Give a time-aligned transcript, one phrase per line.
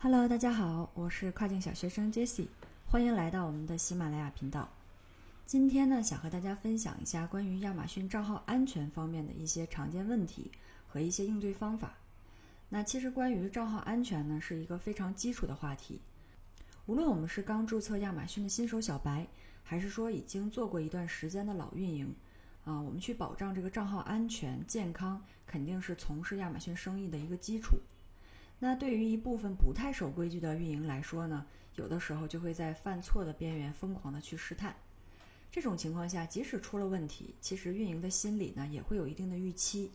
[0.00, 2.46] Hello，大家好，我是跨境小学生 Jessie，
[2.86, 4.68] 欢迎来到我们的喜马拉雅频道。
[5.44, 10.52] 今天呢，想和大家分享一下关于亚马逊账号安全方面的一些常见问题
[10.86, 11.94] 和一些应对方法。
[12.68, 16.00] 那其实关于账号安全呢，是一个非常基础的话题。
[16.86, 19.26] 无论我们是刚注册亚马逊的新手小白，
[19.64, 22.14] 还是说已经做过一段时间的老运营，
[22.64, 27.76] 啊，我们去保障这个账号安全健康，肯定是从事亚马逊生意的一个基础。
[28.58, 34.74] 那对于一部分不太守规矩的运营来说呢，有的时候就会在犯错的边缘疯狂的去试探。
[35.50, 39.90] 这种情况下，即使出了问题，其实运营的心理呢也会有一定的预期。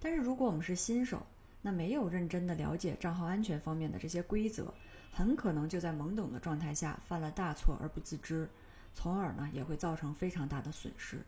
[0.00, 1.26] 但是如果我们是新手，
[1.62, 4.72] 那没有认真的了解账号安全方面的这些规则，
[5.10, 8.48] 很可能就在懵懂的状态下犯了大错而不自知，
[8.94, 11.18] 从而呢也会造成非常大的损失。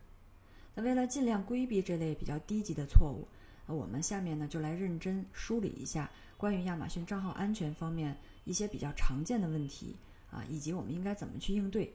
[0.75, 3.27] 那为了尽量规避这类比较低级的错误，
[3.65, 6.09] 那我们下面呢就来认真梳理一下
[6.41, 9.95] 关于亚马逊账号安全方面一些比较常见的问题
[10.31, 11.93] 啊，以及我们应该怎么去应对。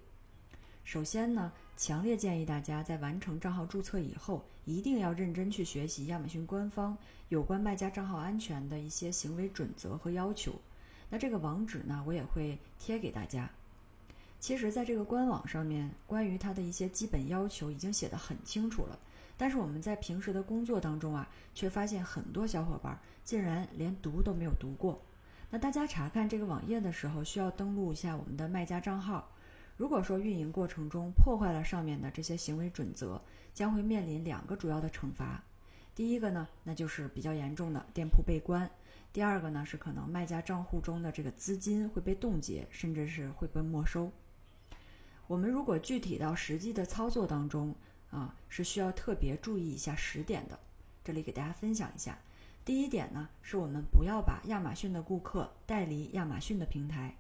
[0.85, 6.97] 首先呢，强烈建议大家在完成账号注册以后，一定要认真去学习亚马逊官方
[7.29, 10.53] 有关卖家账号安全的一些行为准则和要求。
[11.11, 13.51] 那这个网址呢，我也会贴给大家。
[14.39, 18.97] 其实，在这个官网上面，关于它的一些基本要求已经写得很清楚了。
[19.37, 25.03] 但是我们在平时的工作当中啊，却发现很多小伙伴竟然连读都没有读过。
[25.51, 29.31] 那大家查看这个网页的时候，需要登录一下我们的卖家账号。
[29.77, 33.21] 如果说运营过程中破坏了上面的这些行为准则，
[33.53, 35.43] 将会面临两个主要的惩罚。
[35.95, 38.67] 第一个呢，那就是比较严重的店铺被关；
[39.13, 44.11] 第二个呢，是可能卖家账户中的这个资金会被冻结，甚至是会被没收。
[45.27, 47.75] 我们如果具体到实际的操作当中，
[48.17, 50.59] 啊，是需要特别注意一下十点的。
[51.05, 52.19] 这里给大家分享一下。
[52.65, 57.15] 第一点呢，是我们不要把亚马逊的顾客带离亚马逊的平台。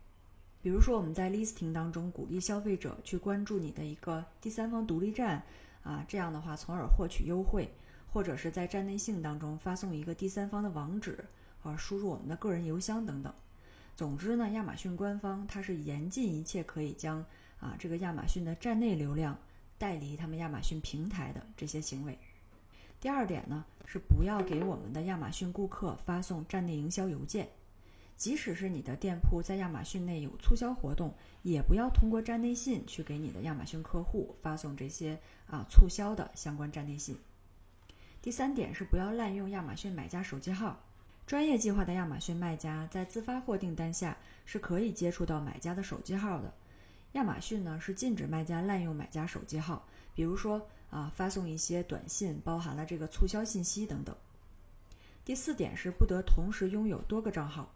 [0.62, 5.44] 比如说，我们在 listing 当中鼓励消费者去关注你的一个第三方独立站，
[5.84, 7.68] 啊，这样的话从而获取优惠，
[8.10, 11.22] 或者是在站内信当中发送一个第三方的网址，
[11.62, 13.30] 啊输入我们的个人邮箱等等。
[13.94, 17.22] 总之呢，亚马逊官方它是严禁一切可以将
[17.60, 19.38] 啊这个亚马逊的站内流量。
[19.78, 22.18] 代理他们亚马逊平台的这些行为。
[23.00, 27.48] 第二点呢，是不要给我们的亚马逊顾客发送站内营销邮件，
[28.16, 37.16] 即使是你的店铺在亚马逊内有促销活动，也不要通过站内信去给你的亚马逊客户发送这些啊促销的相关站内信。
[38.22, 40.80] 第三点是不要滥用亚马逊买家手机号，
[41.26, 44.16] 专业计划的亚马逊卖家在自发货订单下
[44.46, 46.52] 是可以接触到买家的手机号的。
[47.16, 54.14] 亚马逊呢是禁止卖家滥用买家手机号，比如说啊发送一些短信包含了这个促销信息等等。
[55.24, 57.72] 第四点是不得同时拥有多个账号，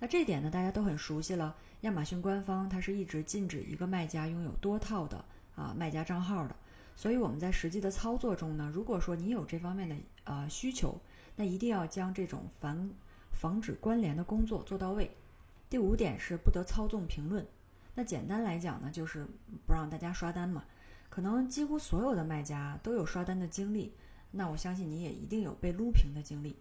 [0.00, 1.54] 那这点呢大家都很熟悉了。
[1.82, 5.24] 亚马逊官方它是一直禁止一个卖家拥有多套的
[5.54, 6.56] 啊卖家账号的，
[6.96, 11.00] 所以我们在实际的操作中呢，如果说你有这方面的呃需求，
[11.36, 12.90] 那一定要将这种防
[13.30, 15.08] 防止关联的工作做到位。
[15.70, 17.46] 第五点是不得操纵评论。
[17.94, 19.26] 那简单来讲呢，就是
[19.66, 20.64] 不让大家刷单嘛。
[21.08, 23.92] 可能几乎所有的卖家都有刷单的经历，
[24.32, 26.56] 那我相信你也一定有被撸屏的经历。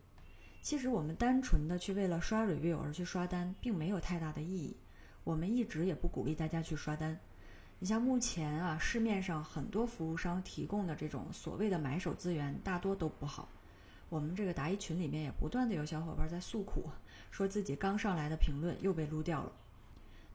[0.62, 4.78] 其实我们单纯的去为了刷 review 而去刷单，并没有太大的意义。
[5.24, 7.20] 我们一直也不鼓励大家去刷单。
[7.80, 13.50] 你像目前啊，市面上很多服务商提供的这种所谓的买手资源，大多都不好。
[14.10, 16.88] 我们这个答疑群里面也不断的有小伙伴在诉苦，
[17.32, 19.52] 说自己刚上来的评论又被撸掉了。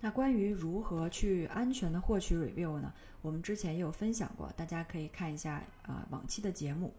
[0.01, 2.93] 那关于如何去安全的获取 review 呢？
[3.21, 6.95] 我们之前也有分享过，大家可以看一下啊往期的节目。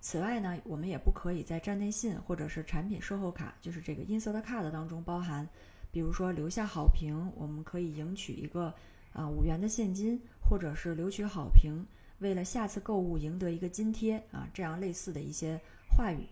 [0.00, 5.48] 此外呢，我们也不可以在站内信或者是产品售后卡，就是这个 insert card 当中包含，
[5.92, 8.74] 比如说留下好评，我们可以赢取一个
[9.12, 11.86] 啊五元的现金，或者是留取好评，
[12.18, 15.58] 为了下次购物赢得一个津贴啊，这样类似的一些
[15.88, 16.26] 话语。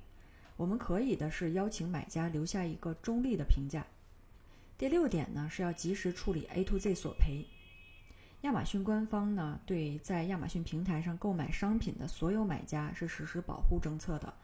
[0.56, 3.86] 我们可以的是邀请买家留下一个中立的评价。
[4.82, 7.46] 第六点呢是要及时处理 A to Z 索赔。
[8.40, 14.34] 亚马逊官方呢对在亚马逊平台上购买商品的所有买家是实施保护政策的。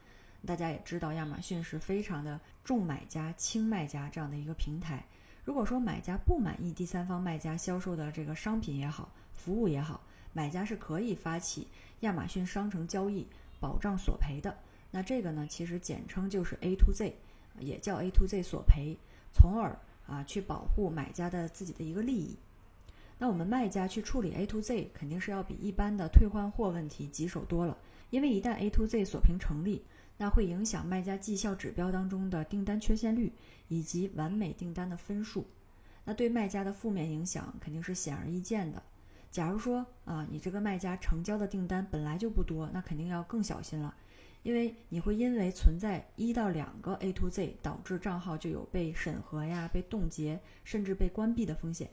[0.45, 5.03] 大家也知道，亚马逊是非常的重买家轻卖家这样的一个平台。
[5.43, 9.99] 如果说买家不满意第三方卖家销售的这个商品也好，服务也好，
[10.31, 11.67] 买家是可以发起
[11.99, 13.27] 亚马逊商城交易
[13.59, 14.55] 保障索赔的。
[14.89, 17.13] 那这个呢，其实简称就是 A to Z，
[17.59, 18.97] 也叫 A to Z 索赔，
[19.33, 19.77] 从而。
[20.09, 22.35] 啊，去保护买家的自己的一个利益。
[23.17, 27.77] 那我们卖家去处理 A to Z，肯定是要比一般的退换货问题棘手多了。
[28.09, 29.83] 因为一旦 A to Z 锁屏成立，
[30.17, 33.31] 那会影响卖家绩效指标当中的订单缺陷率
[33.67, 35.45] 以及完美订单的分数。
[36.05, 38.81] 那对卖家的负面影响肯定是显而易见的。
[39.29, 43.93] 假如说啊，你这个卖家成交的订单本来就不多，那肯定要更小心了，
[44.43, 51.89] 因为你会因为存在一到两个 A to Z 导致账号就有被审核呀、被冻结，甚至被关闭的风险。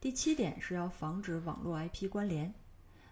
[0.00, 2.54] 第七点是要防止网络 IP 关联。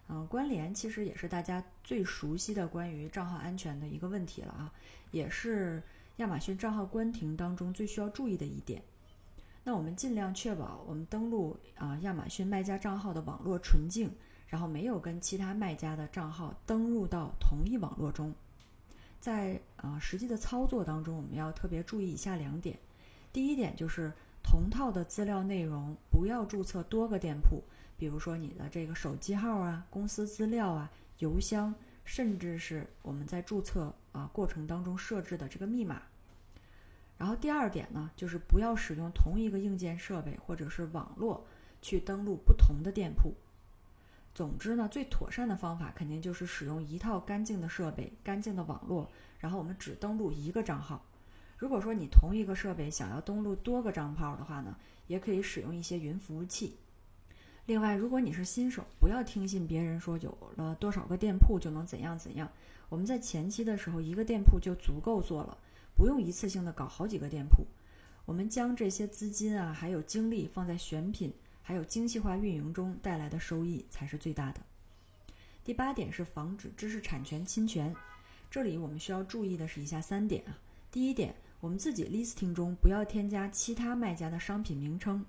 [0.09, 4.73] 嗯，关联其实也是大家最熟悉的关于账号安全的一个问题了啊，
[5.11, 5.83] 也是
[6.15, 8.81] 亚马逊账号关停当中最需要注意的一点。
[9.65, 14.09] 那我们尽量确保我们登录啊亚马逊卖家账号的网络纯净，
[14.47, 18.33] 然后没有跟其他卖家的账号登录到同一网络中。
[19.19, 22.77] 在啊实际的操作当中，我们要特别注意以下两点。
[23.33, 24.11] 第一点就是
[24.43, 27.61] 同套的资料内容不要注册多个店铺，
[27.97, 30.89] 比如说你的这个手机号啊、公司资料啊、
[31.19, 31.73] 邮箱，
[32.05, 36.01] 甚至是我们在注册啊过程当中设置的这个密码。
[37.17, 41.45] 然后第二点呢，就是不要使用同一个硬件设备或者是网络
[41.81, 43.33] 去登录不同的店铺。
[44.37, 51.03] 总之呢，最妥善的方法肯定就是使用一套干净的设备、干净的网络，然后我们只登录一个账号。
[51.57, 56.77] 如果说你同一个设备想要登录多个账号的话呢，也可以使用一些云服务器。
[57.65, 62.47] 另外，如果你是新手，不要听信别人说有了多少个店铺就能怎样怎样。
[62.89, 65.57] 我们在前期的时候，一个店铺就足够做了。
[65.95, 67.65] 不用一次性的搞好几个店铺，
[68.25, 71.33] 我们将这些资金啊，还有精力放在选品，
[71.67, 74.61] 还有精细化运营中带来的收益才是最大的。
[75.65, 77.93] 第八点是防止知识产权侵权，
[78.49, 80.57] 这里我们需要注意的是以下三点啊。
[80.93, 85.25] 第一点，我们自己 listing 中不要添加其他卖家的商品名称。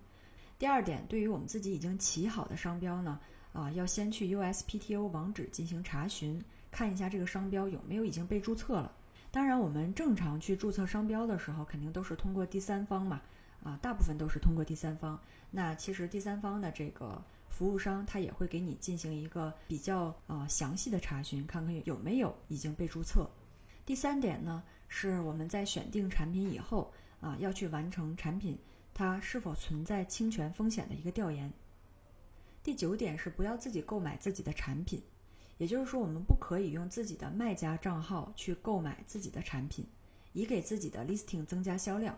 [0.60, 3.18] 第二点，对于我们自己已经起好的商标呢，
[3.52, 6.40] 啊，要先去 USPTO 网址进行查询，
[6.70, 8.92] 看一下这个商标有没有已经被注册了。
[9.32, 13.20] 当然，我们正常去注册商标的时候，肯定都是通过第三方嘛，
[13.62, 15.20] 啊，大部分都是通过第三方。
[15.50, 23.28] 那其实第三方的这个服务商，他也会给你进行一个比较啊详细的查询，看看有没有已经被注册。
[23.84, 28.58] 第三点呢，是我们在选定产品以后啊，要去完成产品
[28.94, 31.52] 它是否存在侵权风险的一个调研。
[32.62, 35.02] 第九点是不要自己购买自己的产品。
[35.56, 39.84] 也就是说，我们不可以用自己的卖家账号去购买自己的产品，
[40.32, 42.16] 以给自己的 listing 增加销量。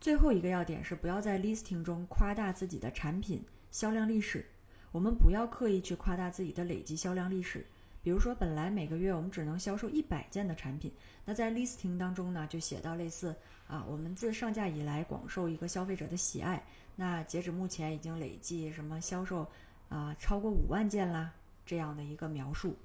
[0.00, 4.44] 最后一个要点是，不要在 listing 中夸大自己的产品销量历史。
[4.92, 7.66] 我们不要刻意去夸大自己的累计销量历史。
[8.02, 10.92] 比如说，本来每个月我们只能销售一百件的产品，
[11.24, 13.34] 那在 listing 当中呢，就写到类似
[13.66, 16.64] 啊，我们自上架以来广受一个消费者的喜爱，
[16.94, 19.50] 那截止目前已经累计什么销售
[19.88, 21.32] 啊超过五万件啦。
[21.64, 22.76] 这样的一个描述，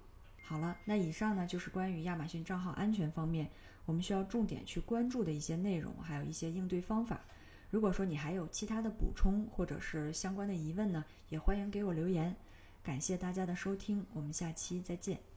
[0.52, 3.50] 好了，那以上呢就是关于亚马逊账号安全方面
[3.86, 7.22] 我们需要重点去关注的一些内容，还有一些应对方法。
[7.70, 12.36] 如果说你还有其他的补充或者是相关的疑问呢，也欢迎给我留言。
[12.84, 15.31] 感谢大家的收听，我们下期再见。